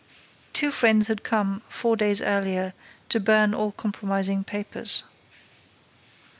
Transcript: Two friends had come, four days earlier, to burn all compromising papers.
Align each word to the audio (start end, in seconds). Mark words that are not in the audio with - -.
Two 0.51 0.71
friends 0.71 1.09
had 1.09 1.21
come, 1.23 1.61
four 1.69 1.95
days 1.95 2.23
earlier, 2.23 2.73
to 3.09 3.19
burn 3.19 3.53
all 3.53 3.71
compromising 3.71 4.43
papers. 4.43 5.03